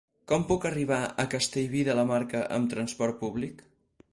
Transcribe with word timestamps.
Com 0.29 0.43
puc 0.51 0.63
arribar 0.69 0.97
a 1.23 1.25
Castellví 1.35 1.83
de 1.91 1.97
la 1.99 2.07
Marca 2.13 2.41
amb 2.59 2.73
trasport 2.73 3.21
públic? 3.25 3.63